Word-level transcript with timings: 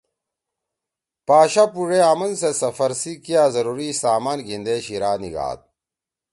پاشا 1.27 1.65
پُوڙے 1.73 1.99
آمنسیت 2.11 2.55
سفر 2.61 2.91
سی 3.01 3.13
کیا 3.23 3.43
ضروری 3.55 3.89
سامان 4.01 4.39
گھیِندے 4.47 4.75
شیِرا 4.85 5.11
نیِگھاد۔ 5.21 5.59